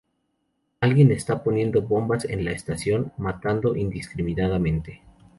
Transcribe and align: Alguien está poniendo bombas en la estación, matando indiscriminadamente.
Alguien 0.79 1.11
está 1.11 1.43
poniendo 1.43 1.83
bombas 1.83 2.25
en 2.25 2.43
la 2.43 2.53
estación, 2.53 3.13
matando 3.19 3.75
indiscriminadamente. 3.75 5.03